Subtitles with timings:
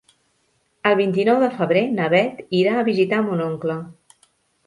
[0.91, 3.77] El vint-i-nou de febrer na Beth irà a visitar mon oncle.